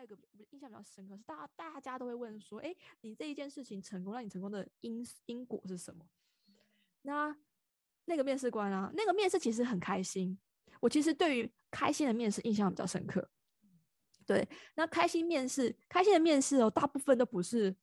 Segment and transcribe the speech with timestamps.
[0.00, 6.04] 有一个我印象比较深刻是，大家大家都会问说，哎，你这一件事情成功，让你成功的因因果是什么？
[7.02, 7.36] 那
[8.04, 10.38] 那个面试官啊，那个面试其实很开心。
[10.80, 13.28] 我其实对于开心的面试印象比较深刻。
[14.26, 17.74] 对，那开心面试，开心的面试哦，大部分都不是，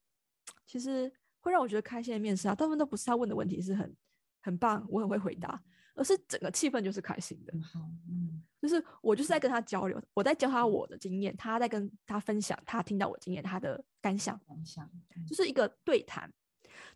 [0.66, 3.96] 其实会让我觉得开心的面试啊，大部分都不是他问的问题是很
[4.42, 5.62] 很棒，我很会回答，
[5.94, 7.54] 而是整个气氛就是开心的。
[7.62, 14.89] 好，嗯，就是我就是在跟他交流，我在教他我的经验，他在跟他分享他听到我经验他的感想，感想，
[15.28, 16.32] 就是一个对谈。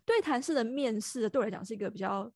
[0.04, 2.32] 对谈式的面试对我来讲是一个比较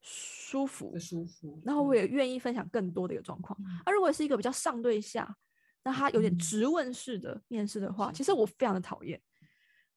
[0.00, 3.58] 舒服、舒服，然后我也愿意分享更多的一个状况。
[3.84, 5.36] 而如果是一个比较上对下，
[5.84, 8.44] 那他有点直问式的面试的话，其实我。
[8.44, 9.20] 非常的讨厌，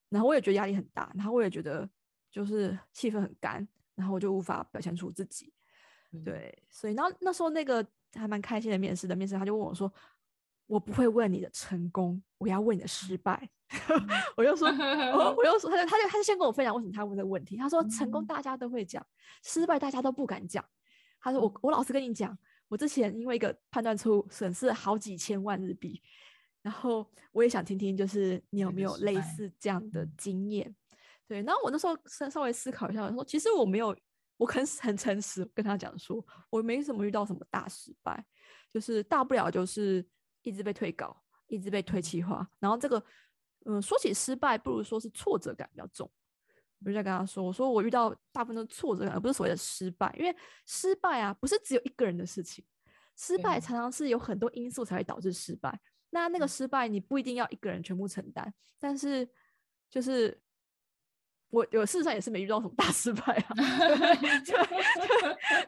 [0.09, 1.90] 然后我也觉得压力很大，然后我也觉得
[2.29, 5.52] 就是气氛很干，然后我就无法表现出自己。
[6.23, 7.84] 对，所以那那时候那个
[8.15, 9.91] 还蛮开心的面试的面试，他就问我说
[10.67, 13.49] ：“我不会问你的成功，我要问你的失败。
[14.35, 17.55] ”我又说，我又说，他就他就他就先跟我分享为什么他问这个问题。
[17.57, 19.05] 他说，成功大家都会讲，
[19.43, 20.63] 失败大家都不敢讲。
[21.20, 22.37] 他说，我我老实跟你讲，
[22.68, 26.01] 我之前因为一个判断错误，损失了好几千万日币。
[26.62, 30.75] 然后我也想听听，就是你有没有类似这样的经验？
[31.27, 33.96] 对，然后我那时候稍稍微思考一下，我说，其实我没有，
[34.41, 38.25] 我很很诚实跟他讲，说我没什么遇到什么大失败，
[38.67, 40.03] 就是大不了就是
[40.41, 43.03] 一直被退稿，一直被推企划，然后这个。
[43.65, 46.12] 嗯，说起失败，不如说是挫折感比较重。
[46.79, 50.12] 我就在跟他说：“我说我遇到大部分都是挫折感，而不是所谓的失败。
[50.17, 52.65] 因为失败啊，不是只有一个人的事情，
[53.15, 55.79] 失败常常是有很多因素才会导致失败。
[56.09, 58.51] 那那个失败，你不一定要一个人全部承担。
[58.79, 59.29] 但是，
[59.91, 60.41] 就是
[61.52, 63.55] 我我事实上也是没遇到什么大 失败啊，
[64.44, 64.66] 对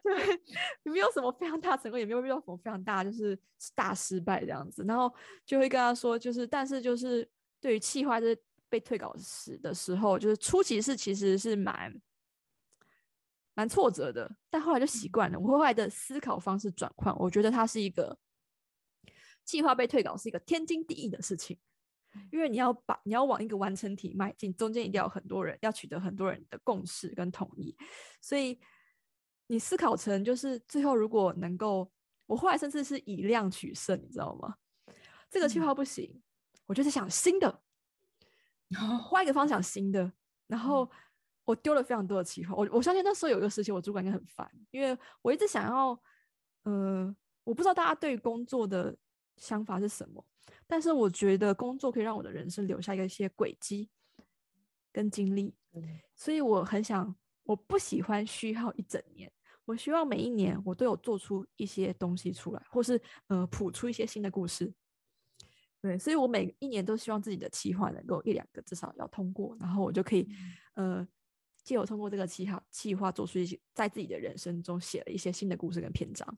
[0.01, 3.37] 对，没有什么非常大成功，也没有遇到什么非常大就是
[3.75, 4.83] 大失败这样子。
[4.87, 5.13] 然后
[5.45, 7.29] 就会跟他说，就是但是就是。”
[7.63, 11.89] 对于气划是被退稿时的时候，就是初期是其实是蛮
[13.53, 15.39] 蛮挫折的，但后来就习惯了。
[15.39, 18.19] 我后来的思考方式转换，我觉得它是一个
[19.45, 21.57] 计划被退稿是一个天经地义的事情，
[22.31, 27.75] 因为你要把你要往一个完成体迈进，中间一定要很多人要取得很多人的共识跟同意，
[28.21, 28.59] 所以
[29.47, 31.91] 你思考成就是最后如果能够，
[32.25, 34.55] 我后来甚至是以量取胜，你知道吗？
[35.29, 36.21] 这个计划不行。
[36.65, 37.61] 我就是想新的，
[39.03, 40.11] 换一个方向，新的。
[40.47, 40.89] 然后
[41.43, 42.55] 我丢了非常多的计划。
[42.55, 46.01] 我我相信那时候有一个事情，我主管应该很烦，因为我一直想要，
[46.63, 47.13] 呃，
[47.43, 48.95] 我不知道大家对工作的
[49.35, 50.25] 想法是什么，
[50.67, 53.89] 但是我觉得工作可以让我的人生留下一些轨迹
[54.91, 55.55] 跟经历。
[56.15, 59.31] 所以我很想，我不喜欢虚耗一整年，
[59.65, 64.73] 我希望每一年我都有做出一些东西出来，或是呃谱出一些新的故事。
[65.81, 70.25] 对，所以我每一年都希望自己的企划能够一两个至少要通过，然后我就可以，
[70.75, 71.05] 呃，
[71.63, 76.37] 借由通过这个企划，企划做出一些在自己的人生中写了一些新的故事跟篇章。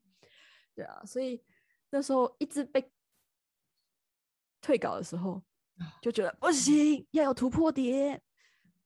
[0.74, 1.44] 对啊，所以
[1.92, 2.92] 那时候一直被
[4.66, 5.42] 退稿的时候，
[6.02, 8.20] 就觉得不行，要有突破点。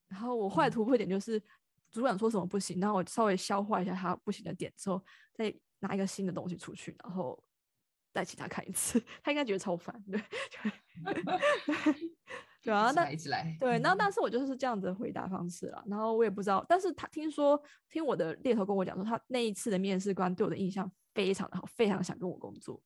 [0.08, 1.42] 然后我后来突破点就是
[1.90, 5.02] 主管说什么不行，然后我稍微消化一下他不行的点之后，
[5.32, 7.42] 再拿一个新的东西出去，然后。
[8.12, 10.20] 再请他看一次， 他应该觉得超烦，对
[12.60, 22.82] 对啊，那一直来，对，然后但是我就是这样的回答方式了，然后我也不知道，但是他听说听我的猎头跟我讲说，他那一次的面试官对我的印象非常的好，非常想跟我工作，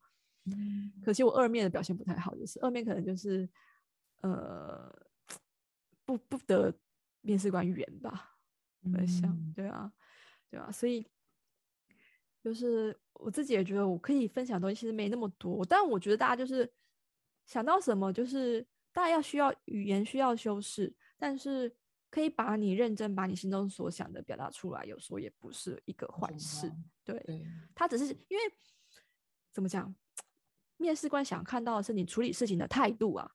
[1.04, 3.48] 可惜我二面的表现不太好，就是二面可能就是
[4.22, 4.94] 呃
[6.04, 6.72] 不不得
[7.20, 8.36] 面试官缘吧，
[8.80, 9.92] 我在想，对啊，
[10.50, 11.06] 对啊，所以。
[12.44, 16.70] 就是我自己也觉得我可以分享的东西其实没那么多，但我觉得大家就是
[17.46, 18.60] 想到什么，就是
[18.92, 21.74] 大家要需要语言需要修饰，但是
[22.10, 26.70] 可以把你认真把你心中所想的表达出来，有时候也不是一个坏事。
[27.02, 27.18] 对，
[27.74, 28.42] 他只是因为
[29.50, 29.94] 怎么讲，
[30.76, 33.30] 面试官想看到的是你处理事情的态度啊。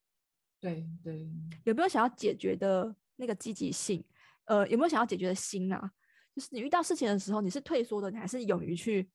[0.59, 1.29] 对对，
[1.63, 4.03] 有没有想要解决的那个积极性？
[4.45, 5.91] 呃，有没有想要解决的心啊？
[6.35, 9.09] 就是你遇到事情的时候，你是退缩的，你还是勇于去、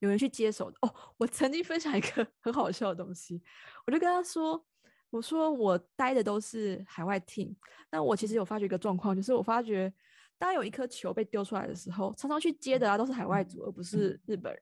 [0.00, 0.76] 勇于去接手的？
[0.82, 3.42] 哦，我曾经分享一个 很好笑的东西，
[3.86, 4.62] 我就跟他说
[5.08, 7.54] ：“我说我待的都是海外 team，
[7.90, 9.92] 那我其实有发觉一个状况，就是我发觉
[10.36, 14.54] 当有一颗球被丢出来的时候，常常去接的啊都是海外组，而不是日本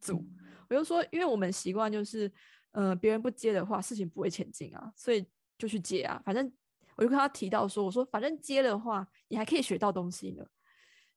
[0.00, 0.24] 组。
[0.72, 2.32] 比如说，因为我们习惯就是，
[2.70, 5.22] 呃，别人不接的话，事情不会前进啊，所以
[5.58, 6.18] 就去接啊。
[6.24, 6.50] 反正
[6.96, 10.42] 我就跟他提到说，我说反正接的话，你还可以学到东西呢。”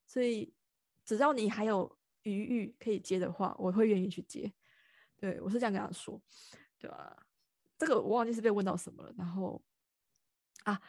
[0.05, 0.53] 所以，
[1.05, 4.51] 只要你还有余裕可以接的话，我会愿意去接。
[5.15, 6.21] 对我是这样跟他说，
[6.77, 7.25] 对吧？
[7.77, 9.63] 这个我忘记是被问到什么了，然后
[10.65, 10.81] 啊，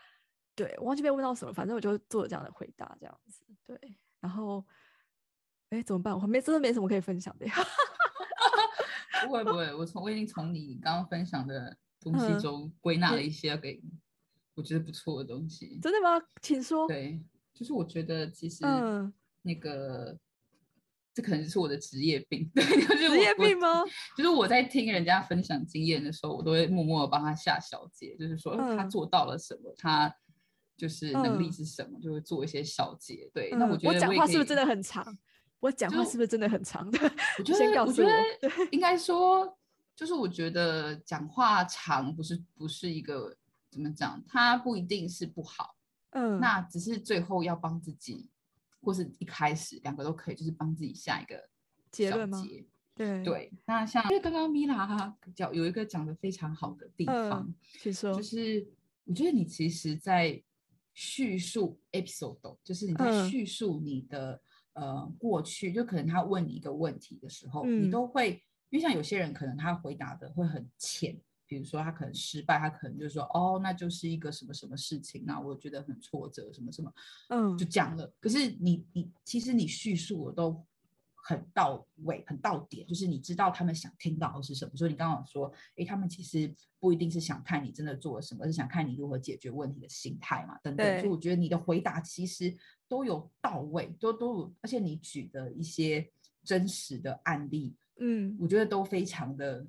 [0.57, 4.67] 对我忘记被问到什么，反正我就做了这样的回答，这样子，对，然后
[5.69, 6.13] 哎怎么办？
[6.19, 7.55] 我没真的没什么可以分享的呀。
[9.27, 13.81] 不会不会，我从我已经从你刚刚分享的东西嗯中归纳了一些给
[14.55, 15.79] 我觉得不错的东西。
[15.83, 16.25] 真的吗？
[16.41, 16.87] 请说。
[16.87, 17.21] 对，
[17.53, 19.13] 就是我觉得其实嗯，
[19.43, 20.19] 那个。
[21.17, 23.83] 这可能是我的职业病， 对，就是职业病吗？
[24.19, 30.15] 就是我在听人家分享经验的时候，我都会默默的帮他下小结，就是说、呃他嗯做到了什么，他
[30.77, 33.31] 就是能力嗯是什么，就会做一些小结。
[33.33, 35.03] 对，那嗯我觉得我讲话是不是真的很长？
[35.67, 36.99] 我讲话是不是真的很长的？
[37.39, 38.11] 我 觉得，我觉得
[38.71, 39.59] 应该说，
[39.97, 43.37] 就是我觉得讲话长不是不是一个
[43.69, 45.75] 怎么讲，它不一定是不好，
[46.11, 48.31] 嗯，那只是最后要帮自己，
[48.81, 51.49] 或是一开始两个都可以，就是帮自己下一个
[51.91, 52.45] 结论吗
[52.95, 58.23] 对，对，那像因为刚刚米拉哈讲有一个讲的非常好的地嗯方，就。
[58.23, 58.67] 是
[59.05, 60.43] 我觉得你其实，在
[60.95, 63.29] 叙述 episode，就是你在嗯。
[63.31, 64.41] 叙述你的、
[64.77, 68.31] 呃过去，就可能他问你一个问题的时候，你嗯都会，
[68.71, 76.93] 因为像有些人可能他回答的会很浅，比如说他可能失败，他可能就说哦，那就是一个什么什么事情，那我觉得很挫折，什么什么，
[77.31, 78.13] 嗯就讲了。
[78.21, 80.65] 可是你你其实你叙述我都
[81.29, 84.71] 很到位，很到点，就是你知道他们想听到的是什么。
[84.77, 91.01] 所以你刚刚说，诶，他们其实不一定是想看你真的做了什么，而是想看你如何解决问题的心态嘛，等等。
[91.01, 92.57] 所以我觉得你的回答其实
[92.87, 96.09] 都有到位，都都有，而且你举的一些
[96.45, 99.67] 真实的案例，嗯我觉得都非常的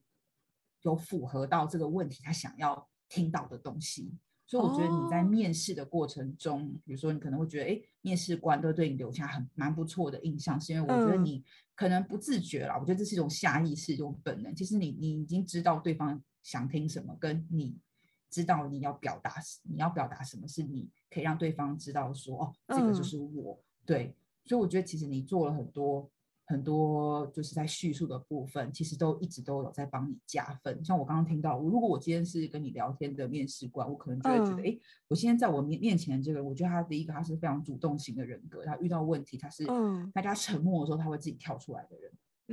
[0.84, 4.14] 有符合到这个问题他想要听到的东西。
[4.48, 11.44] 所以我觉得你在哦面试的过程中，比如说你可能会觉得，哎，面试官都对你留下很蛮不错的印象，是因为我觉得嗯你
[11.76, 14.56] 可能不自觉啦，我觉得这是一种下意识、一种本能。
[14.56, 17.78] 其实你你已经知道对方想听什么，跟你
[18.30, 23.60] 知道你要表达你要表达什么，是你可以让对方知道说，哦，这个就嗯是我。
[23.86, 24.16] 对，
[24.46, 26.10] 所以我觉得其实你做了很多
[26.50, 30.84] 很多，就是在叙述的部分，其实都一直都有在帮你加分。
[30.84, 34.80] 像我刚刚听到，如果我今天是跟你聊天的面试官，我可能就会觉得，嗯哎、
[35.10, 42.07] 我现在在我面面前的这个人，我觉得他第一个他是非常主动型的人格，他遇到问题他是嗯大家沉默的时候他会自己跳出来的人。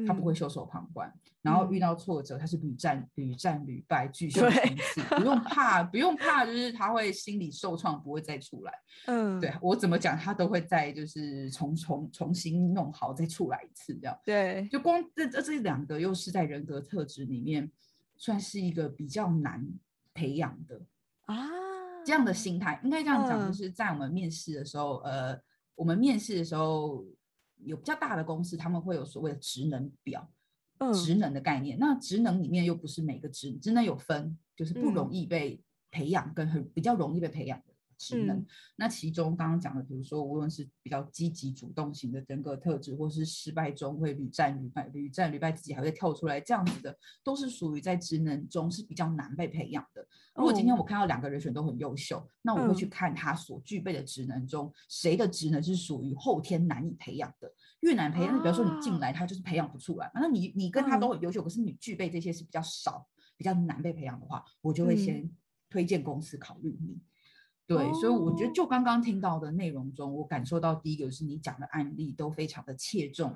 [0.06, 1.12] 他不会嗯袖手旁观，
[1.42, 8.72] 然后遇嗯到挫折，他是屡战屡战屡败，巨秀对冲刺，不用怕，不用怕，就是他会心理受创，不会再出来。
[9.06, 14.18] 嗯，对我怎么讲，他都会再就是重重重新弄好，再出来一次这样。
[14.24, 17.70] 对，就光这这这两个，又是在人格特质里面，
[18.16, 19.64] 算是一个比较难
[20.12, 20.80] 培养的
[21.26, 21.48] 啊，
[22.04, 22.80] 这样的心态。
[22.82, 25.38] 应该这样讲，就嗯是在我们面试的时候，呃，
[25.76, 27.04] 我们面试的时候
[27.64, 30.30] 有比较大的公司，他们会有所谓的职能表。
[30.78, 31.78] 嗯职能的概念。
[31.78, 35.62] 那职能里面又不是每个职职能有分，就是不容嗯易被
[35.92, 38.36] 培养跟很比较容易被培养的职能。
[38.38, 38.46] 嗯
[38.76, 50.04] 那其中刚刚讲的，比如说无论是比较积极主动型的人格特质，或是失败中会屡战屡败、屡战屡败，自己还会跳出来这样子的，都是属于在职能中是比较难被培养的。
[50.34, 57.52] 如果今天哦我看到两个人选都很优秀，那我会去嗯看他所具备的职能中，谁的职能是属于后天难以培养的。
[57.80, 63.06] 越难培养，比如说你进啊来他就是培养不出来，那你你跟他都嗯很优秀，可是你具备这些是比较少、
[63.36, 65.30] 比较难被培养的话，我就会嗯先
[65.70, 66.98] 推荐公司考虑你。
[67.66, 73.34] 对，所以我觉得哦就刚刚听到的内容中，我感受到第一个是你讲的案例都非常的切中，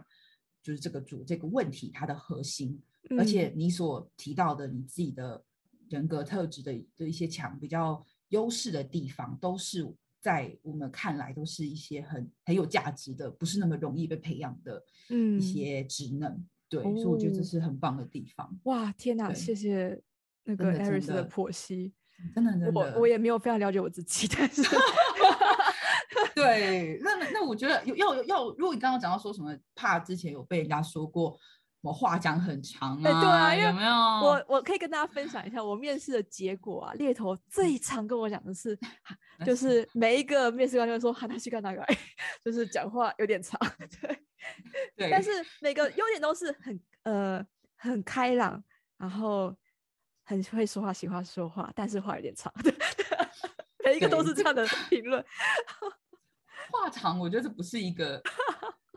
[0.62, 2.80] 就是这个主这个问题它的核心，
[3.18, 5.42] 而且嗯你所提到的你自己的
[5.88, 16.46] 人格特质的的一些强比较优势的地方，都是在我们看来都是一些很很有价值的，不是那么容易被培养的一嗯些职能。
[16.68, 18.60] 对，所以我觉得这哦是很棒的地方。
[18.64, 20.02] 哇，天哪，谢谢
[20.44, 21.94] 那个真的真 Aris 的的剖析。
[22.34, 24.62] 真的真的，我我也没有非常了解我自己，但是
[26.34, 31.38] 对，那那那我觉得有要要，如果你刚刚讲到说什么怕之前有被人家说过
[31.80, 33.90] 我话讲很长啊，哎对啊因为有没有？
[33.92, 36.92] 我我可以跟大家分享一下我面试的结果啊。
[36.94, 38.76] 猎头最常跟我讲的是，
[39.46, 41.84] 就是每一个面试官就会说哈他去干那个，
[42.44, 43.58] 就是讲话有点长，
[44.00, 44.18] 对。
[44.96, 47.44] 对，但是每个优点都是很呃
[47.76, 48.62] 很开朗，
[48.96, 49.54] 然后
[50.28, 52.52] 很会说话，喜欢说话，但是话有点长，
[53.82, 55.24] 每一个都是这样的评论。
[56.70, 58.22] 话长，我觉得这不是一个，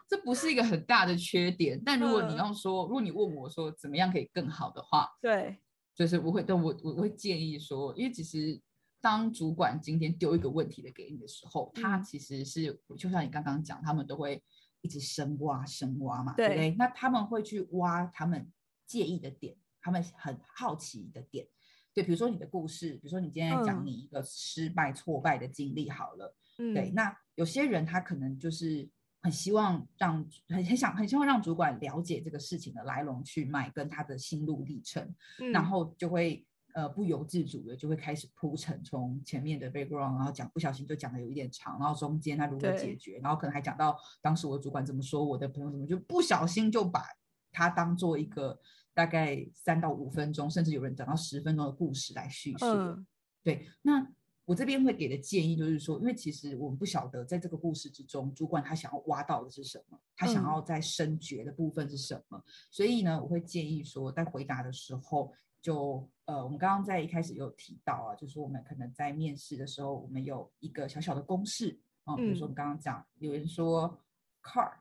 [0.09, 1.81] 这不是一个很大的缺点。
[1.85, 5.57] 但如果你嗯要说，如果你问我说怎么样可以更好的话，对，
[5.95, 8.59] 就是我会，但我我我会建议说，因为其实
[8.99, 14.43] 当主管今天丢一个问题的给你的时候，他嗯其实是就像你刚刚讲，他们都会
[14.81, 16.75] 一直深挖深挖嘛，对不对对？
[16.77, 18.51] 那他们会去挖他们
[18.85, 21.47] 介意的点，他们很好奇的点。
[21.93, 23.85] 对，比如说你的故事，比如说你今天讲嗯。
[23.85, 35.03] 你一个失败、挫败的经历好了，嗯，对，那有些人他可能就是很希望让很很想很希望让主管了解这个事情的来龙去脉跟他的心路历程，
[35.51, 35.65] 然嗯。
[35.65, 42.95] 后就会呃不由自主的就会开始铺陈，从前面的 background，然后讲不小心就讲的有一点长，然后中间他如何解对。
[42.95, 47.03] 决，然后可能还讲到当时我的主管怎么说，我的朋友怎么就不小心就把
[47.51, 48.57] 他当做一个
[48.93, 52.65] 大概三到五分钟，甚至有人讲到十分钟的故事来叙述。
[52.65, 53.05] 嗯。
[53.43, 54.07] 对，那
[54.45, 60.45] 我这边会给的建议就是说，因为其实我们不晓得在这个故事之中，主管他想要挖到的是什么，他想嗯。
[60.45, 73.97] 要在深掘的部分是什么，所以呢，我会建议说，在回答的时候，就呃，我们刚刚在一开始有提到啊，就是我们可能在面试的时候，我们有一个小小的公式啊、比如说我们刚刚讲，有人说
[74.43, 74.71] car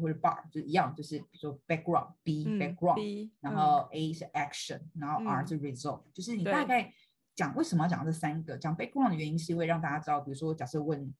[0.00, 3.30] 或者 bar 就一样，就是比如说 background B 嗯 background，、嗯。
[3.40, 6.92] 然后 A 是 action，然后 R 嗯是 result，、就是你大概
[7.34, 8.56] 讲为什么要讲这三个？
[8.56, 11.12] 讲 background 的原因是因为让大家知道，比如说假设问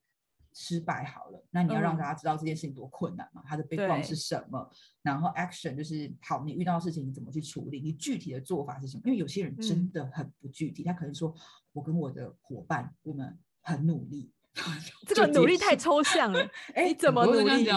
[0.52, 1.98] 失败好了，那你要让嗯。
[1.98, 4.70] 大家知道这件事情多困难嘛，它的 background 是什么，
[5.02, 9.02] 然后 action 就是好，你遇到的事情你怎么去处理，你具体的做法是什么？
[9.06, 9.90] 因为有些人真嗯。
[9.90, 11.34] 的很不具体，他可能说
[11.72, 14.30] 我跟我的伙伴我们很努力。
[15.06, 16.40] 这个努力太抽象了，
[16.74, 17.68] 哎，你怎么努力？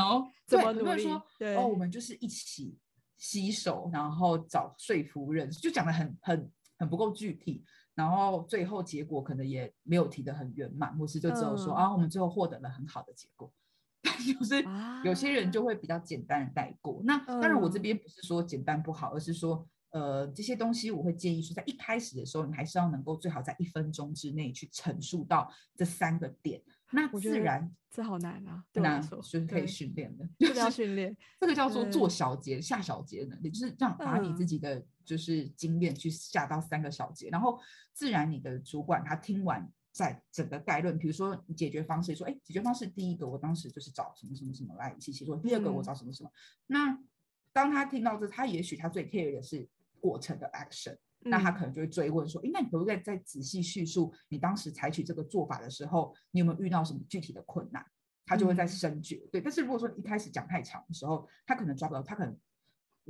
[0.45, 1.21] 怎么努力说
[1.57, 2.77] 哦，我们就是一起
[3.17, 7.63] 洗手，然后找说服人，就讲的很很很不够具体，
[7.95, 13.51] 然后最后结果可能也没有提的很圆满，或是就只有说、嗯啊，我们最后获得了很好的结果。
[14.39, 14.63] 就是
[15.03, 17.01] 有些人就啊会比较简单的带过。
[17.03, 19.67] 那当然，我这嗯边不是说简单不好，而是说。
[19.97, 26.61] 呃，这些东西我会建议说，在一开始的时候，你还是要能够最好在一分钟之内去陈述到这三个点，
[26.91, 31.17] 那自然这好难啊，对我那来说就是可以训练的，就是要就是训练。
[31.39, 34.47] 这个叫做做小节、下小节的能力，就是让把你自嗯。
[34.47, 37.59] 己的就是经验去下到三个小节，然后
[37.91, 45.83] 自然你的主管他听完，在整个概论，比如说你解决方式，说哎，解决方式第一个我当时就是找什么什么什么来一起协作，第二个我嗯。
[45.83, 46.31] 找什么什么，
[46.67, 46.99] 那
[47.51, 49.67] 当他听到这，他也许他最 care 的是
[50.01, 50.97] 过程的 action。
[51.21, 57.83] 那他嗯可能就会追问说：“诶，那你可不可以再仔细叙述你当时采取这个做法的时候，你有没有遇到什么具体的困难？”
[58.25, 59.15] 他就会在嗯深掘。
[59.31, 62.37] 对，但是如果说你一开始讲太长的时候，他可能抓不到，他可能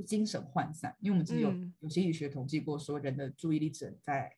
[0.06, 4.32] 精神涣散，因为我们其实有、嗯有心理学统计过，说人的注意力只能在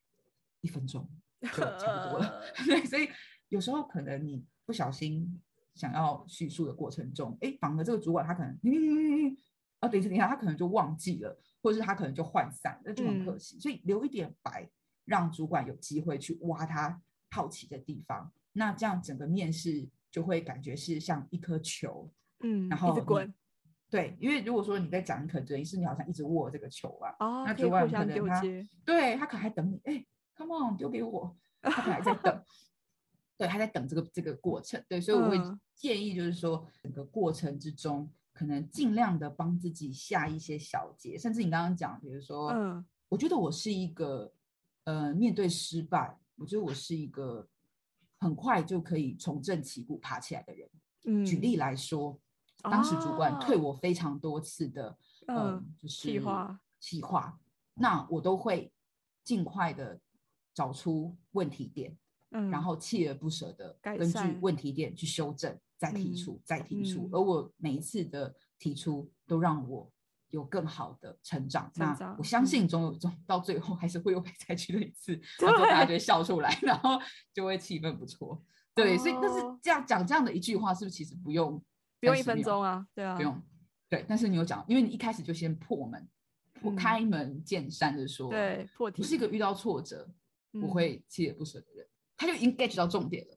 [0.63, 1.07] 一分钟
[1.41, 2.43] 就差不多了。
[2.67, 3.09] 对，所以
[3.49, 5.41] 有时候可能你不小心
[5.75, 9.37] 想要叙述的过程中，哎，反而这个主管他可能，嗯，
[9.81, 13.41] 啊，等一下，等一下，他可能就忘记了，或者是他可能就涣散，那就很可嗯。
[13.41, 13.59] 惜。
[13.59, 14.69] 所以留一点白，
[15.05, 17.01] 让主管有机会去挖他
[17.31, 22.97] 好奇的地方，那这样整个面试就会感觉是像一颗球，嗯，然后
[23.89, 28.43] 对，因为如果说你在讲，你可能等于是你好像一直握这个球啊，哦，那主管可相能他。
[28.85, 32.45] 对他可能还等你，哎，come on，丢给我，他可能还在等，
[33.37, 35.61] 对，他在等这个这个过程，对，所以我会嗯。
[35.75, 42.85] 建议就是说，整个过程之中，可能尽量的帮自己下一些小节，甚至你刚刚讲，比如说，嗯。
[43.09, 44.33] 我觉得我是一个，
[44.85, 47.49] 呃，面对失败，我觉得我是一个
[48.21, 50.71] 很快就可以重振旗鼓爬起来的人。
[51.07, 52.17] 嗯，举例来说，
[52.63, 54.97] 当时主管退哦我非常多次的，
[55.27, 57.37] 嗯嗯，就是计划计划，
[57.75, 58.73] 那我都会
[59.25, 60.01] 尽快的
[60.55, 61.99] 找出问题点，
[62.31, 67.07] 嗯，然后锲而不舍的根据问题点去修正，再提嗯出，再提出。
[67.07, 69.91] 嗯而我每一次的提出，都让我
[70.29, 71.73] 有更好的成长。
[71.77, 77.01] 那成长我相嗯信总有总到最后还是会有被采取的一次， 然后大家就会笑出来，然后
[77.33, 78.45] 就会气氛不错。
[78.75, 81.61] 对，所以但是哦这样讲这样的一句话，是不是其实不用
[81.99, 83.43] 不用一分钟啊，对啊，不用。
[83.89, 86.07] 对，但是你有讲，因为你一开始就先破门，
[86.61, 90.07] 破嗯开门见山的说，对破题我是一个遇到挫折
[90.53, 93.37] 不嗯会锲而不舍的人，他就已经 get 到重点了。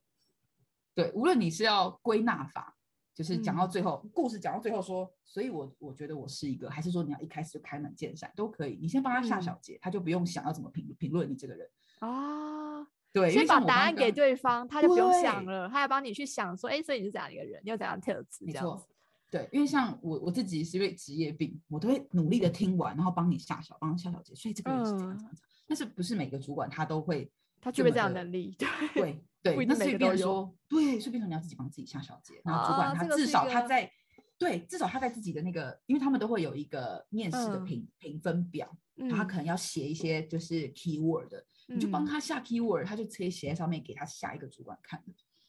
[0.95, 2.75] 对，无论你是要归纳法，
[3.13, 3.69] 就是讲到嗯。
[3.69, 9.41] 最后，故事讲到最后说，所以我我觉得我是一个，还是说你要一开始就开门见山都可以，你先帮他下嗯。
[9.41, 11.69] 小节，他就不用想要怎么评评论你这个人。
[12.00, 18.85] 啊，对，先把答案给刚对方，他就不用想了，他要帮你去想说，哎，所以你是怎样一个人，你有怎样的特质，没错
[19.31, 25.17] 对，因为像我我自己是因为职业病，我都会努力的听完，然后帮你下小，帮下小结，所以这个人是这样嗯。
[25.17, 25.35] 这样这样。
[25.65, 27.31] 但是不是每个主管他都会
[27.63, 28.55] 他具备这样的能力，
[28.93, 33.89] 对，对那所以变成说，对，所以变成你要自己帮自己下小节，然后主管啊他至少他在
[34.38, 38.67] 对，至少他在自己的那个，因为他们都会有一个面试的嗯评评分表，
[39.10, 45.01] 他嗯可能要写一些就是 keyword 的，你就帮嗯他下 keyword，他就直接写在上面给他下一个主管看。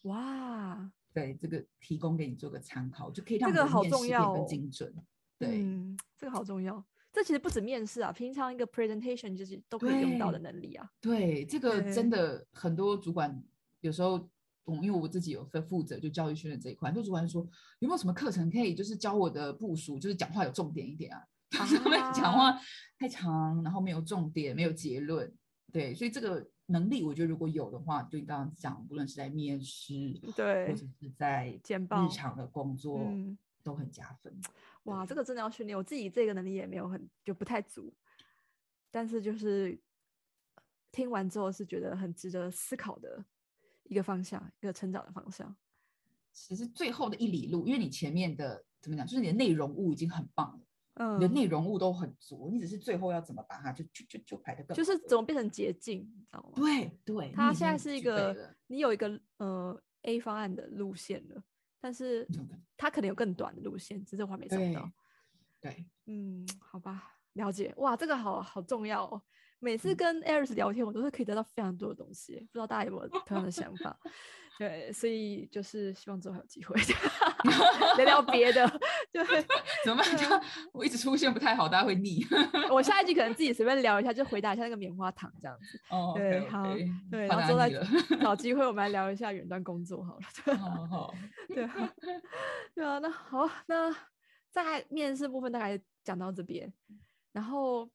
[0.03, 4.95] 哇，对，这个提供给你做个参考，就可以让这个好你的面试变重要哦更精准。
[5.39, 6.85] 对，嗯，这个好重要。
[7.15, 10.91] 这其实不止面试啊，平常一个 presentation 就是都可以用到的能力啊。
[11.01, 13.41] 对，这个真的很多主管
[13.83, 14.29] 有时候，
[14.65, 21.23] 我因为我自己有分负责就教育训练这一块，很多主管就说有没有什么课程可以就是教我的部署，就是讲话有重点一点啊，
[21.55, 22.61] 就是他 们讲啊话
[22.99, 25.33] 太长，然后没有重点，没有结论，
[25.73, 29.95] 对，所以这个能力我觉得如果有的话，就你刚刚讲，无论是在面试，
[30.35, 34.31] 对或者是在日常的工作，嗯都很加分。
[34.85, 37.93] 哇，这个真的要训练，我自己这个能力也没有很就不太足，
[38.91, 39.79] 但是就是
[40.93, 43.25] 听完之后是觉得很值得思考的
[43.85, 45.55] 一个方向，一个成长的方向。
[46.33, 50.61] 其实最后的一里路，因为你前面的怎么讲，就是你的内容物已经很棒了。
[50.95, 56.53] 嗯，你的内容物都很足，你只是最后要怎么把它就就就就排得更好就是怎么变成捷径，你知道吗？
[56.55, 61.43] 对对，它现在是一个你有一个呃 A 方案的路线了，
[61.85, 64.91] 但是那种感觉它可能有更短的路线，只是我还没找到
[65.61, 65.71] 对。
[65.71, 67.75] 对，嗯，好吧，了解。
[67.77, 69.21] 哇，这个好好重要哦。
[69.59, 73.95] 每次嗯跟 Aris 聊天，我都是可以得到非常多的东西，不知道大家有没有同样的想法？
[74.59, 76.75] 对，所以就是希望之后还有机会
[77.99, 78.67] 聊聊别的。
[79.15, 79.25] 对，
[79.85, 80.17] 怎么办？
[80.17, 82.27] 对就 我一直出现不太好，大家会腻。
[82.71, 85.81] 我下一句可能自己随便聊一下，就回答一下那个棉花糖这样子。
[85.89, 86.65] 哦，对好
[87.11, 90.57] 对，然后之后大家腻了再找机会我们来聊一下远端工作好了。
[90.57, 91.15] 好好，
[91.47, 91.95] 对啊，
[92.75, 93.95] 对啊，那好，那
[94.51, 96.73] 在面试部分大概讲到这边，
[97.33, 97.89] 然后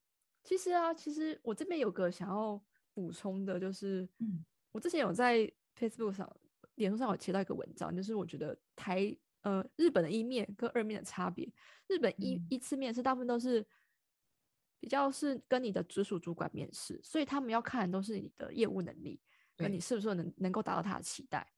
[0.44, 2.62] 其实啊，其实我这边有个想要
[2.94, 6.32] 补充的，就是，嗯我之前有在 Facebook 上、
[6.76, 11.52] 脸书上有写到一个文章，就是我觉得台呃日本的一面跟二面的差别，
[11.88, 12.48] 日本一、嗯。
[12.50, 13.66] 一次面试大部分都是
[14.80, 19.20] 比较是跟你的直属主管面试，所以他们要看的都是你的业务能力，
[19.58, 21.52] 跟你是不是能能够达到他的期待。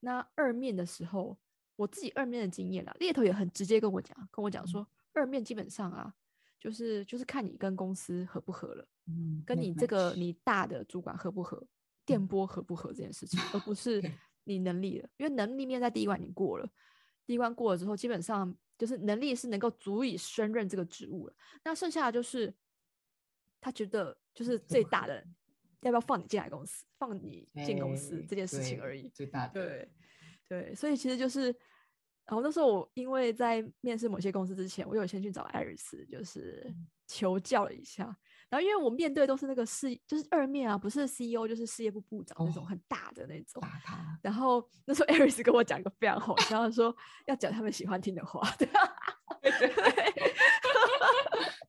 [0.00, 1.38] 那二面的时候，
[1.74, 6.14] 我自己二面的经验啦，猎头也很直接跟我讲，跟我讲说，二面基本上啊，
[6.60, 11.66] 就是就是看你跟公司合不合了，嗯，跟你这个你大的主管合不合，
[12.04, 14.02] 电波合不合这件事情，而不 是
[14.44, 16.70] 你能力了，因为能力面在第一关你过了，
[17.26, 21.34] 第一关过了之后，基本上就是能力是能够足以胜任这个职务了，
[21.64, 22.54] 那剩下的就是
[23.60, 25.22] 他觉得就是最大的
[25.80, 29.08] 要不要放你进来公司，放你进公司这件事情而已。
[29.10, 29.90] 最大的对，
[30.48, 31.46] 对，所以其实就是，
[32.24, 38.16] 然后那时候我因为在面试某些公司之前，我有先去找艾瑞斯，就是嗯求教了一下。
[38.48, 43.62] 然后因为我面对都是那个事，就是二面啊，不是 CEO 就是事业部部长那种哦很大的那种。
[44.22, 46.94] 然后那时候 Aris 跟我讲一个非常好笑，他说
[47.26, 48.68] 要讲他们喜欢听的话， 对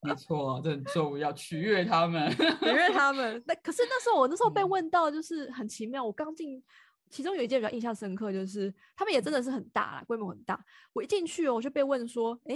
[0.01, 2.31] 没错，这很重要，取悦他们。
[2.61, 6.03] 取悦他们那可是那时候我那时候被嗯问到，就是很奇妙。
[6.03, 6.63] 我刚进，
[7.09, 10.63] 其中有一件比较印象深刻，就是他们也真的是很大啦，规模很大。
[10.93, 12.55] 我一进去哦，我就被问说：“哎，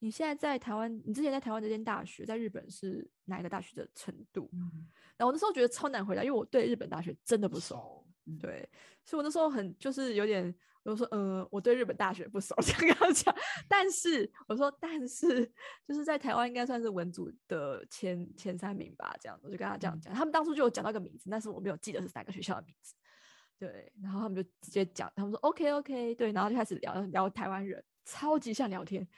[0.00, 8.06] 你现在在台湾，你之前在台湾这间大学，在日本是哪一个大学的程度？”嗯然后我那时候觉得超难回答，因为我对日本大学真的不熟。
[8.40, 8.68] 对，
[9.04, 13.34] 所以我那时候很就是有点，我就说，嗯、我对日本大学不熟， 这样跟他讲。
[13.66, 15.44] 但是我说，但是
[15.84, 20.14] 就是在台湾应该算是文组的前前三名吧，这样我就跟他这样嗯讲。
[20.14, 22.94] 他们当初就有讲到一个名字，但是我没有记得是哪个学校的名字。
[23.58, 29.08] 对，然后他们就直接讲，他们说 OK OK，对，然后就开始聊聊台湾人，超级像聊天。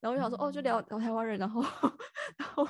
[0.00, 1.62] 然后我就想说，哦，就聊聊台湾人，然后
[2.36, 2.62] 然后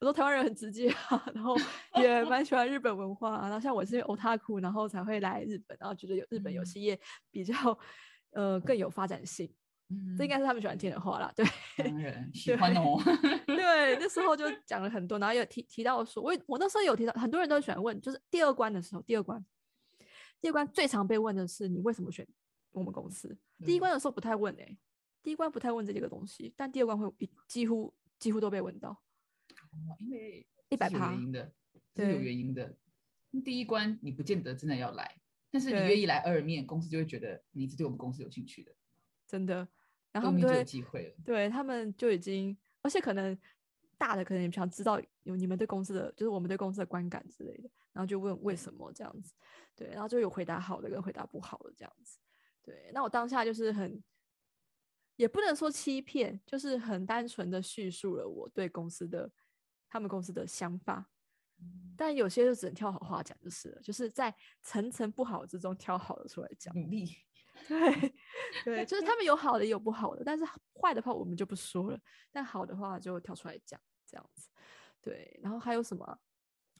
[0.00, 1.54] 我说台湾人很直接啊，然后
[2.00, 3.42] 也蛮喜欢日本文化、啊。
[3.42, 6.98] 然后像我是因为 otaku，然后才会来日本，然后觉得有日本游嗯戏业
[7.30, 7.54] 比较
[8.32, 9.52] 呃更有发展性，
[10.16, 11.32] 这应该是他们喜欢听的话啦。
[11.36, 11.44] 对
[11.76, 12.98] 当然喜欢哦。
[13.46, 19.44] 对，那时候就讲了很多，然后有提提到说，我我那时候有提到，很多人都喜欢问，就是第二关的时候，第二关，
[20.40, 22.26] 第二关最常被问的是你为什么选
[22.72, 23.36] 我们公司？
[23.64, 24.78] 第一嗯关的时候不太问诶、
[25.28, 28.88] 第一关不太问这几个东西，但第二关会一几乎几乎都被问到。
[28.88, 31.52] 哦因为一百趴原因的，
[31.94, 32.74] 这是有原因的。
[33.44, 38.74] 第一关你不见得真的要来，但是你对愿意来二面，公司就会觉得你是对我们公司有兴趣的，
[39.26, 39.56] 真的。
[40.12, 41.14] 然后他后面就有机会了。
[41.26, 43.38] 对他们就已经，而且可能
[43.98, 49.34] 大的可能也想知道有你们对公司的，就是我们对公司的观感之类的，然后就问为什么这样子，
[49.76, 52.18] 对，然后就有回答好的跟回答不好的这样子，
[52.62, 52.90] 对。
[52.94, 54.02] 那我当下就是很，
[55.18, 59.28] 也不能说欺骗，就是很单纯的叙述了我对公司的
[59.90, 61.10] 他们公司的想法，
[61.96, 66.72] 但有些就只能挑好话讲就是了，就是在层层不好之中挑好的出来讲。
[66.72, 67.16] 努力，
[67.66, 68.14] 对
[68.64, 70.44] 对，就是他们有好的也有不好的，但是
[70.80, 71.98] 坏的话我们就不说了，
[72.30, 74.48] 但好的话就挑出来讲，这样子。
[75.02, 76.16] 对，然后还有什么啊？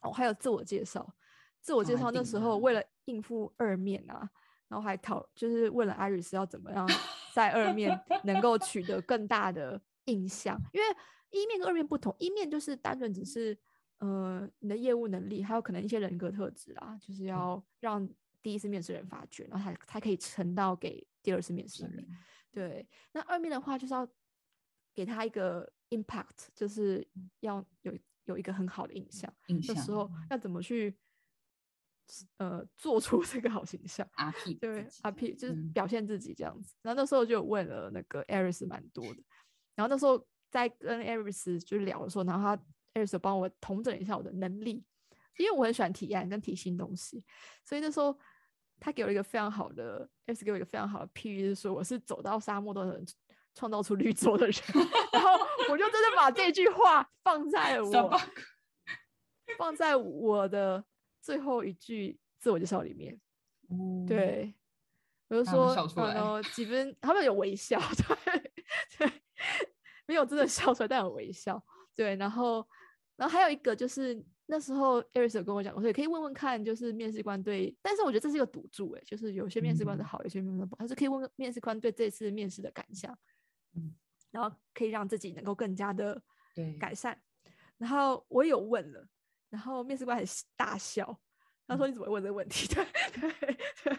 [0.02, 1.12] 哦，还有自我介绍。
[1.60, 4.30] 自我介绍那时候为了应付二面啊，
[4.68, 6.88] 然后还讨就是问了艾瑞斯要怎么样
[7.32, 10.86] 在二面能够取得更大的印象，因为
[11.30, 13.56] 一面跟二面不同，一面就是单纯只是
[13.98, 18.08] 呃你的业务能力，还有可能一些人格特质啊，就是要让
[18.42, 22.06] 第一次面试人发觉，然后才才可以呈到给第二次面试人。
[22.50, 24.08] 对，那二面的话就是要
[24.94, 27.06] 给他一个 impact，就是
[27.40, 29.32] 要有有一个很好的印象。
[29.48, 30.96] 印象这时候要怎么去
[32.38, 34.06] 呃做出这个好形象？
[34.16, 36.74] 阿 P 对阿 P 就是嗯表现自己这样子。
[36.82, 39.22] 然后那时候就有问了那个 Aris 蛮多的，
[39.74, 42.62] 然后那时候在跟 Aris 就是聊的时候，然后他
[42.94, 44.84] Aris 帮我统整一下我的能力，
[45.38, 47.24] 因为我很喜欢体验跟提新东西，
[47.64, 48.18] 所以那时候
[48.80, 53.04] 他给我一个非常好的 Aris 给我一个非常好的譬喻，是说我是走到沙漠都能
[53.54, 54.54] 创造出绿洲的人，
[55.12, 55.30] 然后
[55.68, 58.20] 我就真的把这句话放在我
[59.56, 60.84] 放在我的
[61.28, 63.14] 最后一句自我介绍里面。
[63.68, 64.54] 哦对，
[65.28, 65.76] 我就说，
[66.14, 67.78] 然后几分，他们有微笑，
[68.24, 68.50] 对
[68.96, 69.12] 对，
[70.06, 71.62] 没有真的笑出来，但有微笑，
[71.94, 72.66] 对，然后，
[73.16, 83.12] 然后还有一个就是那时候艾瑞斯有跟我讲过，所以可以问问看，就是面试官对，但是我觉得这是一个赌注，哎，就是有些面试官是嗯好，有些面试官不好，还是可以问问面试官对这次面试的感想，
[83.76, 83.94] 嗯
[84.30, 86.22] 然后可以让自己能够更加的
[86.54, 87.20] 对改善。
[87.76, 89.06] 然后我有问了，
[89.50, 91.18] 然后面试官很大笑，
[91.66, 93.32] 他说：“你怎么会问这个问题？” 对对
[93.84, 93.98] 对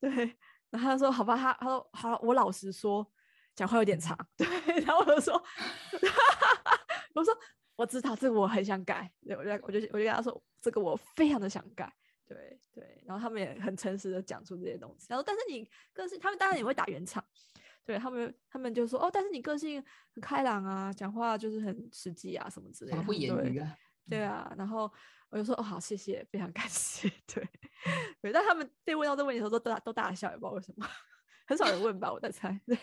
[0.00, 0.36] 对，
[0.70, 3.06] 然后他说：“好吧，他他说好，我老实说，
[3.54, 4.46] 讲话有点长。”对，
[4.84, 5.34] 然后我就说
[7.14, 7.36] ：“我说
[7.76, 11.92] 我知道这个我很想改。”对，我就我就我就跟他说：“这个我非常的想改。”
[12.26, 15.06] 对对，然后他们也很诚实的讲出这些东西。
[15.08, 17.24] 然后，但是你个性，他们当然也会打圆场。
[17.84, 19.82] 对他们，他们就说：“哦，但是你个性
[20.14, 23.76] 很开朗啊，讲话就是很实际啊，什么之类的。”不言语啊，
[24.10, 24.90] 对啊，然后
[25.30, 27.08] 我就说哦好，谢谢，非常感谢。
[27.32, 27.48] 对，
[28.20, 30.86] 对，但他们被问到这个问题的时候都大都大笑，也不知道为什么，
[31.46, 32.60] 很少人问吧，我在猜。
[32.66, 32.76] 对，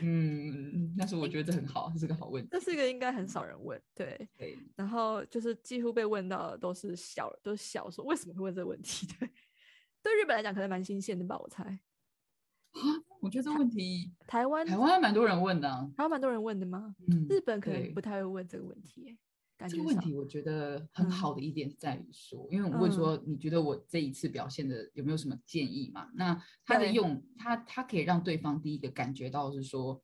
[0.00, 2.48] 嗯，但是我觉得这很好，这是个好问题。
[2.50, 3.80] 这是一个应该很少人问。
[3.94, 9.06] 对，对，然后就是几乎被问到的都是小，都是小说为什么会问这个问题？
[9.18, 9.30] 对，
[10.02, 11.80] 对日本来讲可能蛮新鲜的吧，我猜。
[13.20, 15.90] 我觉得这个问题台湾台湾还蛮多人问的啊。
[15.96, 16.94] 台湾蛮多人问的吗？
[17.08, 19.18] 嗯，日本可能不太会问这个问题耶，
[19.60, 26.08] 感这个问题我觉得很嗯好的一点在于说，因为我问嗯说你觉得我这一次表现的有没有什么建议嘛？
[26.14, 30.02] 那他的用他他可以让对方第一个感觉到是说，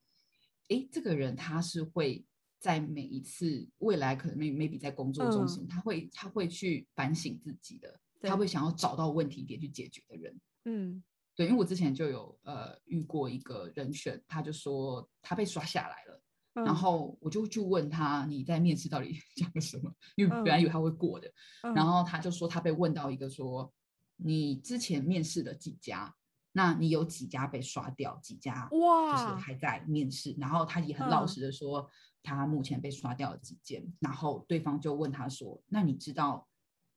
[0.69, 2.23] 诶，这个人他是会
[2.59, 10.39] 在每一次未来可能 maybe 在工作中嗯什么，他会他会去反省自己的，对他会想要找到问题点去解决的人。
[10.65, 11.03] 嗯
[11.35, 16.21] 对，因为我之前就有呃遇过一个人选，他就说他被刷下来了。
[16.57, 21.73] 嗯，然后我就去问他你在面试到底 讲了什么，因为本来以为他会过的，嗯。
[21.75, 23.71] 然后他就说他被问到一个说
[24.15, 26.15] 你之前面试了几家，
[26.53, 31.27] 那你有几家被刷掉，几家哇就是，还在面试，然后他也很老嗯。
[31.27, 31.87] 实的说
[32.23, 36.47] 他目前被刷掉了几间，然后对方就问他说那你知道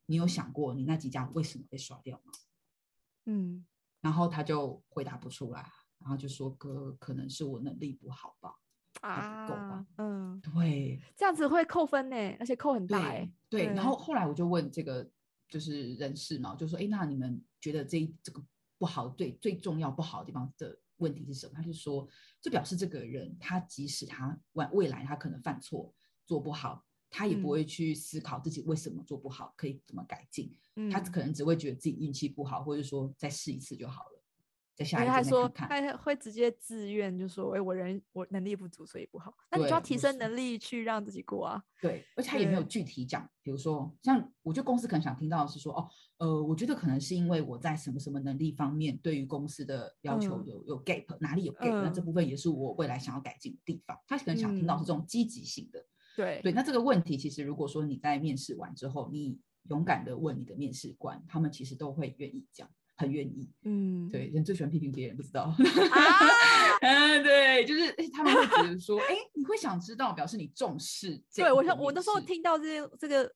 [0.06, 2.32] 你有想过你那几家为什么被刷掉吗？
[3.26, 3.66] 嗯。
[4.00, 8.54] 然后他就回答不出来，然后就说哥可能是我能力不好吧，
[9.08, 10.40] 还不够吧啊，嗯。
[10.40, 11.00] 对。
[11.16, 13.32] 这样子会扣分呢，而且扣很大对哎。
[13.48, 15.08] 对，然后后来我就问这个
[15.48, 18.42] 就是人事嘛，我就说，哎，那你们觉得这一这个
[18.78, 21.52] 不好，对最重要不好的地方的问题是什么？
[21.54, 22.06] 他就说，
[22.40, 25.92] 这表示这个人他即使他未未来他可能犯错
[26.24, 30.54] 做不好，他也不嗯会去思考自己为什么做不好，可以怎么改进，
[30.90, 34.19] 他嗯可能只会觉得自己运气不好，或者说再试一次就好了，
[34.80, 35.48] 再下一次再因为他说。
[35.50, 39.34] 他会直接自愿就说，哎，我人我能力不足，所以不好。
[39.50, 41.62] 那你就要提升能力去让自己过啊。
[41.80, 53.98] 对，而且他也没有具体讲，比如说像我觉得公司可能想听到的是说，哦，呃，我觉得可能是因为我在什么什么能力方面对于公司的要求嗯有、有 gap，哪里有 gap，、那这嗯部分也是我未来想要改进的地方。
[54.06, 55.84] 他可能想听到是这种积极性的。
[56.16, 59.38] 对对，那这个问题其实如果说你在面试完之后，你
[59.68, 62.68] 勇敢的问你的面试官，他们其实都会愿意讲，
[63.00, 63.50] 很愿意。
[63.62, 65.44] 嗯，对，人最喜欢批评别人，不知道。
[65.44, 65.56] 啊，
[66.82, 73.32] 嗯，对，就是诶他们会觉得说，哎，你会想知道，表示你重视这对我想我那时候听到这些这个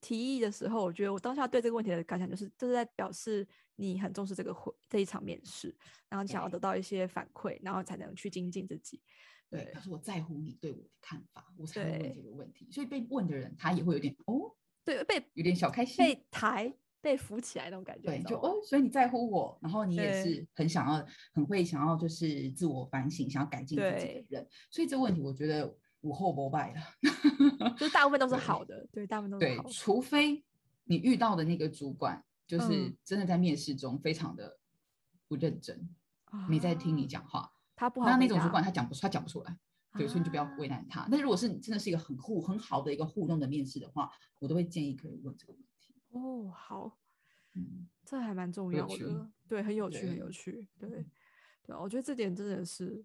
[0.00, 3.46] 提议的时候，我觉得我当下对这个问题的感想就是，这是在表示
[3.76, 5.74] 你很重视这个会这一场面试，
[6.08, 9.00] 然后你想要得到一些反馈，然后才能去精进自己。
[9.48, 12.68] 对，对他说我在乎你对我的看法，我才会问这个问题。
[12.72, 16.04] 所以被问的人，他也会有点哦，对，被有点小开心。
[16.04, 16.74] 被抬、
[17.04, 24.48] 被扶起来那种感觉，对，就哦，所以你在乎我，然后你也是很想要、很会想要就是自我反省、想要改进自己的人。
[24.70, 26.80] 所以这个问题，我觉得无后不败了。
[27.76, 29.70] 就大部分都 是好的，对，大部分都好，的。
[29.70, 30.42] 除非
[30.84, 34.58] 你遇到的那个主管，就是嗯真的在面试中非常的
[35.28, 35.86] 不认真，
[36.48, 37.52] 没在听你啊，讲话。
[37.76, 39.54] 他不好那那种主管他讲不出，他讲不出来。
[39.96, 41.06] 对，所以你就不要为难他。
[41.10, 45.68] 但如果是你真的是一个很互很好的一个互动的面试的话，我都会建议可以问这个问题。
[46.14, 46.98] 哦，好，
[47.54, 50.30] 嗯，这还蛮重要的，对，很有趣，很有。
[50.30, 51.10] 趣，对，嗯。
[51.62, 53.04] 对啊，我觉得这点真的是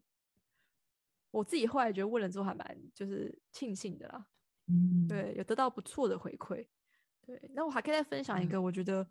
[1.31, 4.27] 我自己后来觉得问了之后还蛮就是庆幸的啦，
[4.67, 6.67] 嗯，对，有得到不错的回馈，
[7.21, 8.49] 对，那我还可以再分享一嗯。
[8.49, 9.09] 个，我觉得，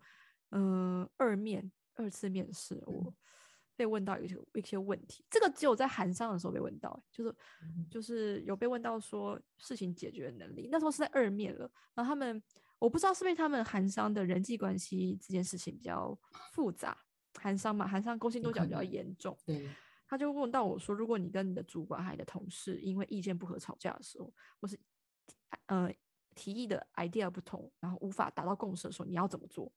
[0.51, 2.93] 嗯、二面二次面试嗯。
[2.93, 3.13] 我
[3.75, 7.87] 被问到一些一些问题，这个只有在韩商的时候被问到、欸就是嗯。
[7.89, 12.41] 就是有被问到说事情解决的能力，那时候是在二面了，然后他们
[12.79, 16.17] 我不知道是不是他们韩商的人际关系这件事情比较
[16.53, 16.97] 复杂，
[17.35, 19.69] 韩商嘛，韩商勾心斗角比较严重，对，
[20.07, 24.79] 他就问到我说，如果你跟你的主管还有你的同事因为意见不合吵架的时候，或是
[25.65, 25.93] 呃
[26.35, 29.71] 提议的 idea 不同，然后无法达到共识的时候，你要怎么做？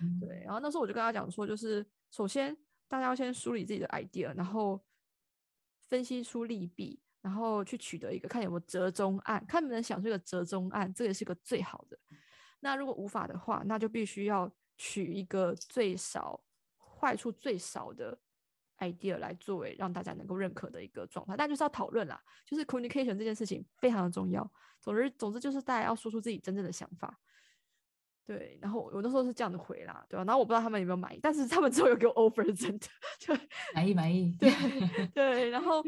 [0.00, 2.56] 嗯对，然后那时候我就跟他讲说，就是首先
[2.88, 4.82] 大家要先梳理自己的 idea，然后
[5.82, 11.98] 分析出利弊，然后去取得一个看有没有折中案，看能不能想出一个折中案，这也是个最好的。
[12.60, 16.38] 那如果无法的话，那就必须要取一个最少
[16.76, 18.18] 坏处最少的
[18.78, 24.50] idea 来作为让大家能够认可的一个状态，但就是要讨论啦，就是 communication 这件事情非常的重要。
[24.80, 27.20] 总之，总之就是大家要说出自己真正的想法。
[28.24, 32.86] 对，然后我那时候是这样的回啦，对吧、然后我不知道他们有没有满意，但是他们之后有给我 offer，真的，
[33.18, 33.34] 就
[33.74, 35.82] 满意满意，对对，然后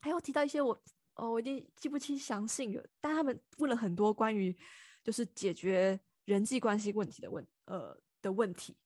[0.00, 0.82] 还有提到一些我
[1.14, 4.56] 哦，我已经记不清详细了，但他们问了很多关于
[5.02, 8.76] 就是解决人际关系问题的问呃的问题，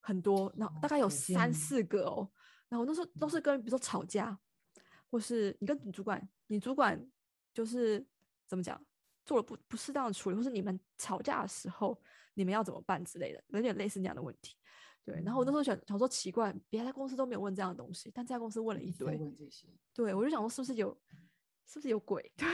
[0.00, 2.30] 很多，然后大概有三四个哦，
[2.68, 4.38] 然后那时候都是跟比如说吵架，
[5.10, 7.04] 或是你跟你主管，你主管
[7.52, 8.06] 就是
[8.46, 8.80] 怎么讲
[9.24, 12.00] 做了不不适当的处理，或是你们吵架的时候
[12.34, 14.56] 你们要怎么办之类的，有点类似那样的问题。
[15.04, 20.96] 对，然后我那时候想想说奇怪，别的公司都没有问这样的东西，但这家公司问了一堆，问这些，对我就想说是不是有
[21.66, 22.22] 是不是有鬼？
[22.36, 22.48] 对，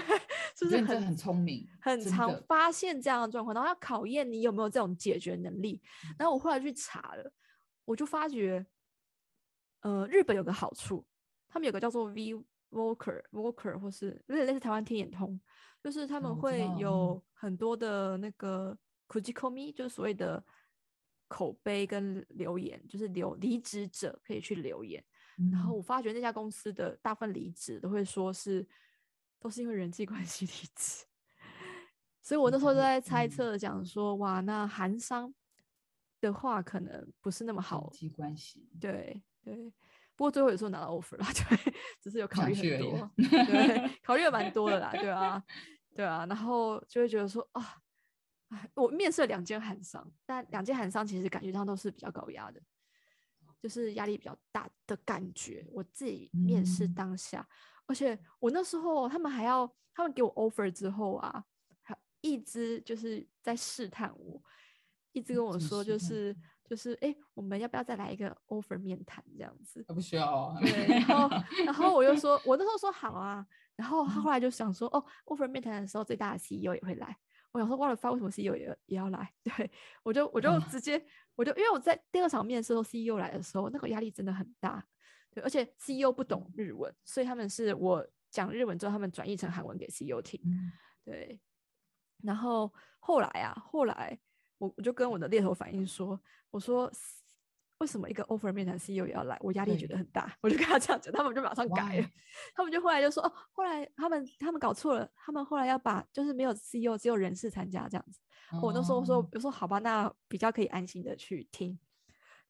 [0.56, 5.80] 是不是很很聪明，很常发现这样的状况，然后要考验你有没有这种解决能力。
[6.08, 7.32] 嗯然后我后来去查了，
[7.84, 8.66] 我就发觉，
[9.82, 11.04] 呃，日本有个好处，
[11.48, 12.34] 他们有个叫做 V
[12.70, 15.40] Walker Walker，或是有点类似台湾天眼通，
[15.82, 18.76] 就是他们会有很多的那个
[19.08, 20.44] Kujikomi，就是所谓的
[21.30, 25.02] 口碑跟留言，就是留离职者可以去留言。
[25.52, 25.76] 然后嗯。
[25.76, 28.66] 我发觉那家公司的大部分离职都会说是
[29.38, 31.06] 都是因为人际关系 离职，
[32.20, 33.30] 所以我那时候就嗯在猜嗯。
[33.30, 35.32] 测讲说，哇，那韩商
[36.20, 39.72] 的话可能不是那么好人，际关系，对对。
[40.16, 45.42] 不过最后也是有拿到 offer 啦， 对，只是有考虑很多，对，考虑了蛮多的啦， 对啊，
[45.94, 47.72] 对啊，然后就会觉得说啊，哎，
[48.74, 52.60] 我面试了两间韩商，但两间韩商其实感觉上都是比较高压的，
[53.60, 55.64] 就是压力比较大的感觉。
[55.70, 57.48] 我自己面试嗯当下，
[57.86, 61.44] 而且我那时候他们还要，他们给我 offer 之后啊，
[61.82, 64.42] 还一直就是在试探我，
[65.12, 69.84] 一直跟我说就是就是哎，诶我们要不要再来一个 offer 面谈这样子？
[69.86, 71.28] 他不需要啊，对，然后
[71.64, 77.16] 然后我又说，我那时候说好啊，然后他嗯后来就想说，哦，offer 面谈的时候，最大的 CEO 也会来。
[77.52, 79.32] 我想说，忘了发为什么 CEO 也也要来？
[79.44, 79.70] 对
[80.02, 84.84] 我就我就直接我就因为我在第二场面试的时候，CEO 来的时候，那个压力真的很大。
[85.32, 90.40] 对，而且 CEO 不懂日文，所以他们是我讲日文之后，他们转译成韩文给 CEO 听。
[90.44, 90.72] 嗯
[91.04, 91.40] 对，
[92.22, 94.18] 然后后来啊，后来
[94.58, 96.90] 我我就跟我的猎头反映说，我说
[97.80, 99.36] 为什么一个 offer 面谈 CEO 也要来？
[99.40, 102.08] 我压力觉得很大，我就跟他这样讲，他们就马上改了
[102.54, 108.20] 他们就后来就说哦，后来他们他们搞错了，他们后来要把就是没有 CEO 只有人事参加这样子。
[108.60, 111.78] 我那时候说哦，我说好吧，那比较可以安心的去听，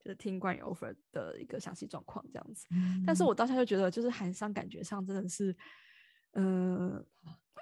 [0.05, 2.67] 就是听关于 offer 的一个详细状况这样子。
[3.07, 5.57] 但是嗯我当下就觉得，就是韩商感觉上真的是，
[6.33, 7.05] 嗯、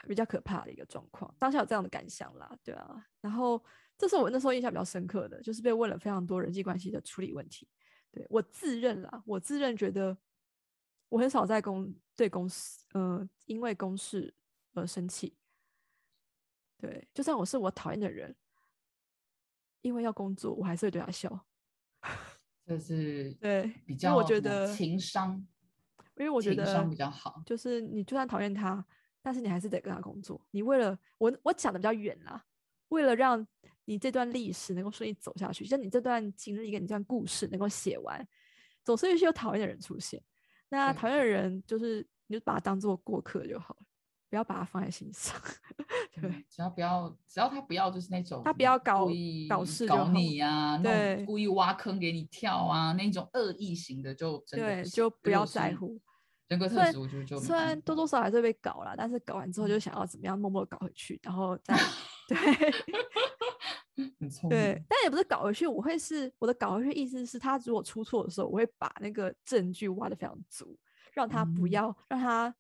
[0.07, 1.35] 比较可怕的一个状况。
[1.39, 3.07] 当下有这样的感想啦，对啊。
[3.21, 3.63] 然后
[3.97, 7.69] 这是我那时候印象比较深刻的，就是被问了非常多人际关系的处理问题。
[8.11, 10.17] 对我自认啦，我自认觉得
[11.09, 14.35] 我很少在公对公司，呃，因为公事
[14.73, 15.37] 而生气。
[16.79, 18.35] 对，就算我是我讨厌的人，
[19.83, 21.47] 因为要工作，我还是会对他笑。
[22.65, 25.45] 就是对比较我觉得情商，
[26.19, 28.85] 因为我觉得情商比较好，就是你就算讨厌他，
[29.23, 30.41] 但是你还是得跟他工作。
[30.51, 32.45] 你为了我，我讲的比较远啦，
[32.89, 33.47] 为了让
[33.85, 38.27] 你这段历史能够顺利走下去，像你这段经历跟你这段故事能够写完，
[38.85, 40.23] 总是会有讨厌的人出现。
[40.69, 43.87] 那讨厌的人就是你就把他当做过客就好了，
[44.29, 45.41] 不要把他放在心上。
[46.13, 49.07] 对嗯，只要不要，只要他不要就是那种他不要搞
[49.49, 55.99] 搞事就搞好你啊，那故意挖坑给你跳啊，那种恶意型的就真的对，就不要在乎。
[56.49, 61.75] 人格虽然多多少少还是被搞了，但是搞完之后就想要怎么样默默搞回去，然后再
[62.29, 62.37] 对
[64.21, 70.79] 很聪对，，但也不是搞回去，我会是我的搞回去意思是他如果出错的时候，我会把那个证据挖的非常足，
[71.13, 71.71] 让他不嗯。
[71.71, 72.55] 要让他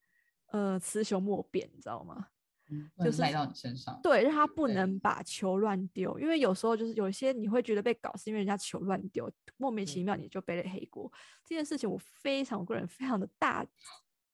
[0.48, 2.26] 呃雌雄莫辨，你知道吗？
[2.70, 3.98] 嗯就是能赖到你身上。
[4.02, 11.10] 对，让他不能把球乱丢，因为有时候就是有一些你会觉得被搞是因为人家球乱丢，莫名其妙你就背了黑锅。
[11.44, 13.66] 这件事情我非常，我个人非常的大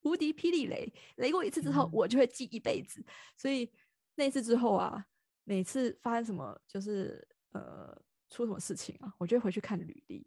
[0.02, 3.04] 无敌霹雳雷，雷过一次之后嗯我就会记一辈子。
[3.36, 3.70] 所以
[4.16, 5.04] 那次之后啊，
[5.44, 7.96] 每次发生什么就是呃
[8.30, 10.26] 出什么事情啊，我就会回去看履历，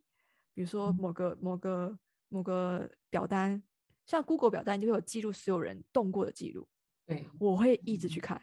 [0.53, 3.61] 比如说嗯某个某个某个表单，
[4.05, 6.67] 像 Google 表单就会有记录所有人动过的记录。
[7.07, 8.39] 对，我会一直去看，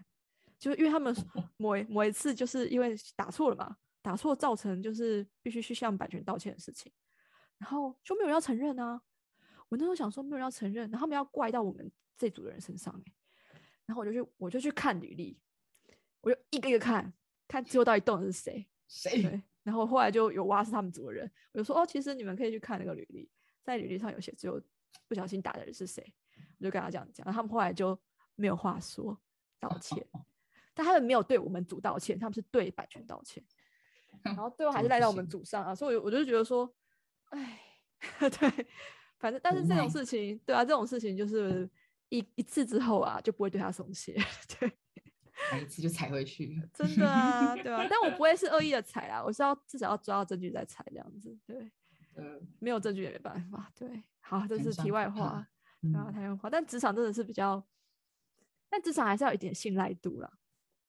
[0.59, 1.15] 就是因为他们
[1.59, 6.91] 某一某一次就是因为打错了嘛，打错造成就是必须去向版权道歉的事情，
[7.59, 9.01] 然后就没有人要承认啊。
[9.69, 13.13] 我那时候想说没有人要承认，然后他们要怪到我们这组的人身上哎、
[13.87, 15.39] 然后我就去我就去看履历，
[16.21, 17.13] 我就一个一个看，
[17.47, 18.67] 看最后到底动的是谁。
[18.89, 19.23] 谁？
[19.23, 23.29] 对，然后后来就有挖是他们组的人，我就说哦，其实你们可以去看那个履历，
[23.63, 24.63] 在履历上有写只有
[25.09, 26.05] 不小心打的人是谁，
[26.59, 27.99] 我就跟他这样讲，然后他们后来就
[28.35, 29.19] 没有话说
[29.61, 30.07] 道 歉，
[30.75, 33.43] 但他们没有对我们组道歉，他们是对版权道歉，
[34.23, 36.73] 然后最后还是赖到我们行组上啊，所以我我就觉得说，
[37.31, 37.61] 哎，
[38.19, 38.67] 对，
[39.19, 41.69] 反正但是这种事情，对啊，这种事情就是
[42.09, 44.17] 一一次之后啊，就不会对他松懈，
[44.59, 44.71] 对。
[45.51, 46.57] 踩一次就踩回去。
[46.73, 51.71] 真的啊，对啊，但我不会是恶意的踩啊，我是要至少要抓到证据再踩这样子，对，
[52.15, 55.45] 呃，没有证据也没办法，对，好，这是题外话，
[55.83, 57.63] 对啊，嗯，题外话，但职场真的是比较，
[58.75, 60.29] 但至少还是要有一点信赖度啦，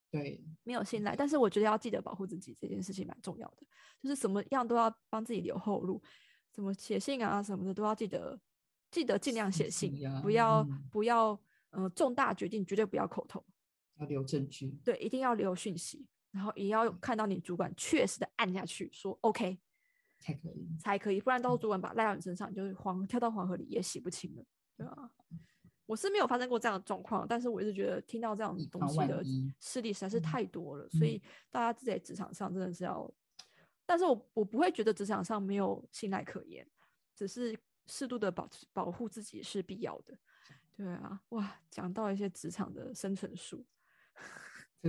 [0.09, 3.67] 对，没有信赖，但是我觉得要记得保护自己这件事情蛮重要的，
[4.01, 6.01] 就是什么样都要帮自己留后路，
[6.51, 8.41] 怎么写信啊什么的都要记得，
[8.89, 9.93] 记得尽量写信，
[10.23, 13.45] 不要嗯不要，呃，重大决定绝对不要口头。
[13.99, 14.71] 要留证据。
[14.83, 19.59] 对，一定要留讯息，然后也要看到你主管确实的按下去说 OK
[20.17, 20.67] 才可以。
[20.79, 24.43] 才可以，不然到时候主管把赖到你身上，你就是黄跳到黄河里也洗不清了，
[24.75, 25.11] 对啊。
[25.85, 29.23] 我是没有发生过这样的状况，但是我一直觉得听到这样东西的
[29.59, 31.21] 事例实在是嗯太多了，所嗯以
[31.51, 33.11] 大家自己在职场上真的是要，
[33.85, 36.67] 但是我我不会觉得职场上没有信赖可言，
[37.15, 40.17] 只是适度的保持保护自己是必要的。
[40.75, 43.65] 对啊，哇，讲到一些职场的生存术，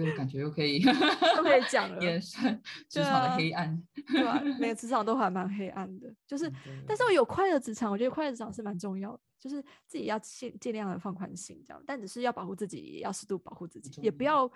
[0.01, 1.99] 这个感觉又可以都可以讲了。
[2.89, 3.83] 职场的啊黑暗。
[4.07, 6.53] 对吧、每个职场都还蛮黑暗的，就 是，
[6.87, 7.03] 但是。
[7.07, 14.51] 我有快乐职场，我觉得快乐职场是蛮重要的，就是自己要尽尽量的放宽心，这样，但只是要保护自己，也要适度保护自己，也不要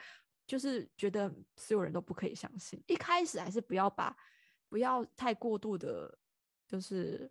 [0.48, 4.16] 就是觉得所有人都不可以相信，一开始还是不要把
[4.68, 6.18] 不要太过度的，
[6.66, 7.30] 就是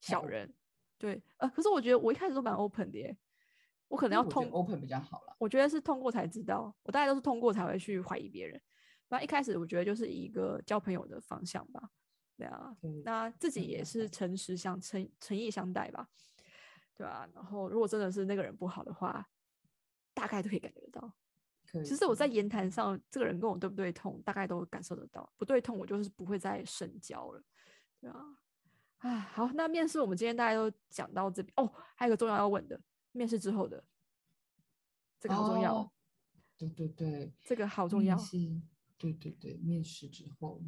[0.00, 0.54] 小人，
[0.96, 3.16] 对，呃，可是我觉得我一开始都蛮 open 的耶，
[3.88, 5.36] 我可能要通 open 比较好了。
[5.38, 8.60] 我觉得是通过才知道，我大概都是通过才会去怀疑别人。
[9.08, 11.90] 那一开始我觉得就是以一个交朋友的方向吧，
[12.36, 16.08] 对啊，对那自己也嗯是诚实相诚诚意相待吧，
[16.94, 17.26] 对啊。
[17.34, 19.26] 然后如果真的是那个人不好的话，
[20.12, 21.12] 大概都可以感觉得到。
[21.84, 25.30] 其实我在言谈上，这个人跟我对不对痛，大概都感受得到。
[25.36, 27.42] 不对痛，我就是不会再深交了，
[28.00, 28.24] 对啊。
[28.98, 32.80] 啊，好，那面试我们今天大家都讲到这边哦，还有个重要要问的，
[33.18, 33.84] 面试之后的
[35.20, 35.92] 这个好重要
[36.56, 38.16] 对对对，这个好重要
[38.96, 40.62] 对对对，面试之后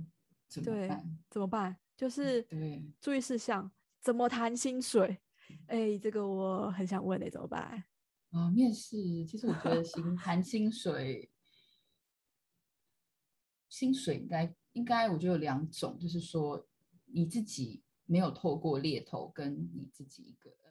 [0.49, 1.77] 怎么对办？，怎么办？
[1.97, 5.19] 就是对注意事项，怎么谈薪水？
[5.67, 7.85] 哎，这个我很想问哎，怎么办？
[8.31, 11.33] 啊，面试其实我觉得薪 谈薪水，
[13.69, 16.69] 薪水应该应该我觉得有两种，就是说
[17.07, 20.69] 你自己没有透过猎头跟你自己一个呃